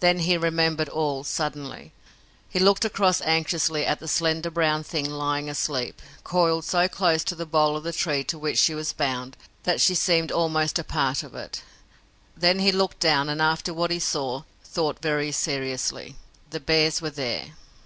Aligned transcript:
Then 0.00 0.18
he 0.18 0.36
remembered 0.36 0.90
all, 0.90 1.24
suddenly. 1.24 1.94
He 2.50 2.58
looked 2.58 2.84
across 2.84 3.22
anxiously 3.22 3.86
at 3.86 4.02
a 4.02 4.06
slender 4.06 4.50
brown 4.50 4.84
thing 4.84 5.08
lying 5.08 5.48
asleep, 5.48 6.02
coiled 6.22 6.66
so 6.66 6.86
close 6.86 7.24
to 7.24 7.34
the 7.34 7.46
bole 7.46 7.74
of 7.74 7.82
the 7.82 7.90
tree 7.94 8.24
to 8.24 8.36
which 8.38 8.58
she 8.58 8.74
was 8.74 8.92
bound 8.92 9.38
that 9.62 9.80
she 9.80 9.94
seemed 9.94 10.30
almost 10.30 10.78
a 10.78 10.84
part 10.84 11.22
of 11.22 11.34
it. 11.34 11.62
Then 12.36 12.58
he 12.58 12.72
looked 12.72 13.00
down, 13.00 13.30
and, 13.30 13.40
after 13.40 13.72
what 13.72 13.90
he 13.90 14.00
saw, 14.00 14.42
thought 14.62 15.00
very 15.00 15.32
seriously. 15.32 16.16
The 16.50 16.60
bears 16.60 17.00
were 17.00 17.08
there! 17.08 17.52